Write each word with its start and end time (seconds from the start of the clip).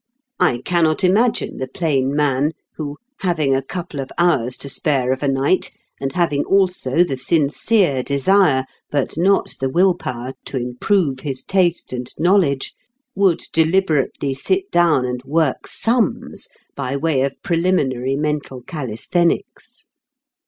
I 0.39 0.63
cannot 0.65 1.03
imagine 1.03 1.57
the 1.57 1.67
plain 1.67 2.11
man 2.15 2.53
who, 2.77 2.97
having 3.19 3.53
a 3.53 3.61
couple 3.61 3.99
of 3.99 4.09
hours 4.17 4.57
to 4.57 4.67
spare 4.67 5.11
of 5.13 5.21
a 5.21 5.27
night, 5.27 5.69
and 5.99 6.13
having 6.13 6.43
also 6.43 7.03
the 7.03 7.15
sincere 7.15 8.01
desire 8.01 8.65
but 8.89 9.15
not 9.15 9.53
the 9.59 9.69
will 9.69 9.93
power 9.93 10.33
to 10.45 10.57
improve 10.57 11.19
his 11.19 11.43
taste 11.43 11.93
and 11.93 12.11
knowledge, 12.17 12.73
would 13.13 13.41
deliberately 13.53 14.33
sit 14.33 14.71
down 14.71 15.05
and 15.05 15.23
work 15.23 15.67
sums 15.67 16.47
by 16.75 16.97
way 16.97 17.21
of 17.21 17.39
preliminary 17.43 18.15
mental 18.15 18.63
calisthenics. 18.63 19.85